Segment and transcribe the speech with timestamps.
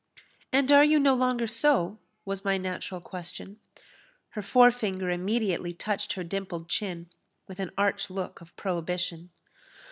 [0.51, 3.59] "And are you no longer so?" was my natural question.
[4.29, 7.11] Her fore finger immediately touched her dimpled chin,
[7.47, 9.29] with an arch look of prohibition.